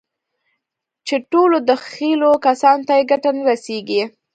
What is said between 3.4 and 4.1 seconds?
رسېږي.